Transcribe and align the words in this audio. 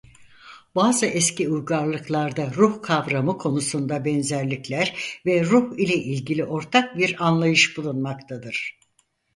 Bazı 0.75 1.05
eski 1.05 1.49
uygarlıklarda 1.49 2.51
ruh 2.53 2.81
kavramı 2.81 3.37
konusunda 3.37 4.05
benzerlikler 4.05 5.19
ve 5.25 5.43
ruh 5.45 5.77
ile 5.79 5.95
ilgili 5.95 6.45
ortak 6.45 6.97
bir 6.97 7.27
anlayış 7.27 7.77
bulunmaktadır. 7.77 8.77